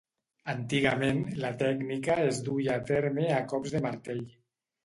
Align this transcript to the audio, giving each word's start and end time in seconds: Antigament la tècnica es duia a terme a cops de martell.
Antigament 0.53 1.19
la 1.43 1.51
tècnica 1.59 2.17
es 2.31 2.41
duia 2.49 2.79
a 2.81 2.83
terme 2.91 3.29
a 3.37 3.45
cops 3.55 3.77
de 3.77 3.87
martell. 3.89 4.27